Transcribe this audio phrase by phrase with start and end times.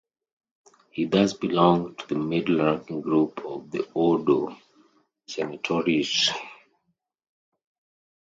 [0.89, 4.57] He thus belonged to the middle-ranking group of the "ordo
[5.27, 6.31] senatorius".